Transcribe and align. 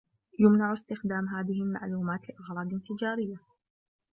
يمنع 0.39 0.73
استخدام 0.73 1.27
هذه 1.27 1.61
المعلومات 1.61 2.19
لأغراض 2.29 2.67
تجارية. 2.89 3.37